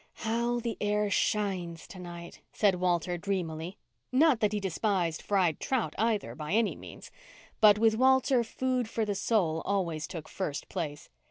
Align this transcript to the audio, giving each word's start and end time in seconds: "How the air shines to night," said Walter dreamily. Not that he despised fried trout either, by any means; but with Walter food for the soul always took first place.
"How 0.25 0.59
the 0.59 0.77
air 0.81 1.11
shines 1.11 1.85
to 1.89 1.99
night," 1.99 2.41
said 2.53 2.73
Walter 2.81 3.19
dreamily. 3.19 3.77
Not 4.11 4.39
that 4.39 4.51
he 4.51 4.59
despised 4.59 5.21
fried 5.21 5.59
trout 5.59 5.93
either, 5.99 6.33
by 6.33 6.53
any 6.53 6.75
means; 6.75 7.11
but 7.59 7.77
with 7.77 7.93
Walter 7.93 8.43
food 8.43 8.89
for 8.89 9.05
the 9.05 9.13
soul 9.13 9.61
always 9.63 10.07
took 10.07 10.27
first 10.27 10.67
place. 10.69 11.07